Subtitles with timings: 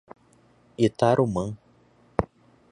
[0.87, 1.45] Itarumã